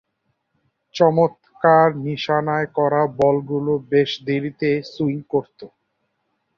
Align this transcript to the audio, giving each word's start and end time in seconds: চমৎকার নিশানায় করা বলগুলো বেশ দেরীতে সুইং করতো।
চমৎকার 0.95 1.87
নিশানায় 2.05 2.67
করা 2.77 3.01
বলগুলো 3.19 3.73
বেশ 3.91 4.11
দেরীতে 4.27 4.69
সুইং 4.91 5.19
করতো। 5.31 5.65